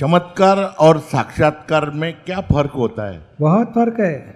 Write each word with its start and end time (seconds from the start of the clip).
चमत्कार 0.00 0.58
और 0.58 0.98
साक्षात्कार 0.98 1.90
में 1.90 2.12
क्या 2.24 2.40
फ़र्क 2.40 2.70
होता 2.70 3.10
है? 3.10 3.26
बहुत 3.40 3.72
फ़र्क 3.74 4.00
है। 4.00 4.34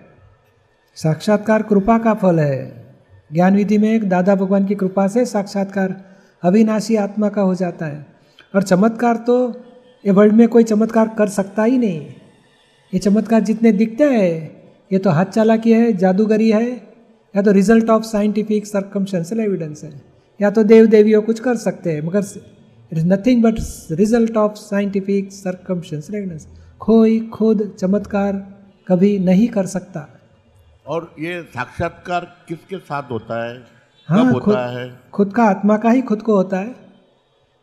साक्षात्कार 0.95 1.63
कृपा 1.63 1.99
का 1.99 2.15
फल 2.15 2.41
है। 2.41 2.87
ज्ञान 3.33 3.57
विधि 3.57 3.79
में 3.79 3.93
एक 3.93 4.09
दादा 4.09 4.35
भगवान 4.35 4.67
की 4.67 4.75
कृपा 4.75 5.09
से 5.09 5.25
साक्षात्कार 5.25 6.05
अविनाशी 6.43 6.97
आत्मा 6.97 7.29
का 7.29 7.43
हो 7.43 7.55
जाता 7.55 7.87
है। 7.87 8.07
और 8.55 8.63
चमत्कार 8.63 9.17
तो 9.17 9.51
ये 10.07 10.11
वर्ल्ड 10.11 10.35
में 10.35 10.49
कोई 10.49 10.65
चमत्कार 10.65 11.11
कर 11.19 11.29
सकता 11.29 11.63
ही 11.63 11.79
नहीं। 11.79 12.07
ये 12.95 12.99
चमत्कार 12.99 13.41
जितने 13.41 13.73
दिखते 13.73 14.05
हैं, 14.05 14.63
ये 14.93 14.99
तो 14.99 15.11
हाथ 15.11 15.25
चालाकी 15.25 15.73
है, 15.73 15.93
जादूगरी 15.93 16.51
है, 16.51 16.71
या 17.37 17.43
तो 17.43 17.53
result 17.53 17.91
of 17.91 18.03
scientific 18.03 18.67
circumstantial 18.67 19.41
evidence 19.41 19.85
है। 19.85 20.03
या 20.43 20.51
तो 20.51 20.63
देव 20.63 20.87
देवियों 20.87 21.23
कुछ 21.23 21.41
कर 21.41 21.57
सकते 21.57 21.93
हैं, 21.93 22.03
मगर 22.03 22.23
it 22.93 22.99
is 22.99 23.07
nothing 23.07 23.43
but 23.43 23.55
result 23.91 24.37
of 24.37 24.53
scientific 24.53 25.33
circumstantial 25.33 26.19
evidence 26.19 26.47
कोई 26.81 27.21
खुद 27.21 27.77
चमत्कार 27.79 28.47
कभी 28.89 29.19
नहीं 29.19 29.49
कर 29.49 29.67
सकता। 29.67 30.09
और 30.87 31.15
ये 31.21 31.43
साक्षात्कार 31.43 32.37
किसके 32.49 32.79
साथ 32.79 33.11
होता 33.11 33.45
है? 33.45 33.63
हाँ 34.09 34.25
कब 34.27 34.33
खुद 34.33 34.43
होता 34.43 34.67
है? 34.79 35.01
खुद 35.13 35.33
का 35.33 35.45
आत्मा 35.45 35.77
का 35.77 35.91
ही 35.91 36.03
खुद 36.03 36.23
को 36.23 36.35
होता 36.35 36.59
है। 36.59 36.75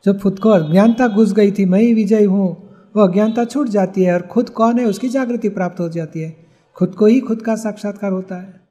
जब 0.05 0.21
खुद 0.21 0.39
को 0.39 0.49
अज्ञानता 0.49 1.07
घुस 1.07 1.33
गई 1.33 1.51
थी 1.51 1.65
मैं 1.65 1.79
ही 1.79 1.93
विजय 1.93 2.23
हूँ 2.23 2.47
वो 2.95 3.07
अज्ञानता 3.07 3.45
छूट 3.45 3.67
जाती 3.67 4.03
है 4.03 4.13
और 4.13 4.21
खुद 4.21 4.49
कौन 4.49 4.79
है 4.79 4.85
उसकी 4.85 5.09
जागृति 5.09 5.49
प्राप्त 5.49 5.79
हो 5.79 5.89
जाती 5.89 6.21
है। 6.21 6.35
खुद 6.75 6.95
को 6.95 7.05
ही 7.05 7.19
खुद 7.19 7.41
का 7.41 7.55
साक्षात्कार 7.55 8.11
होता 8.11 8.35
है। 8.35 8.66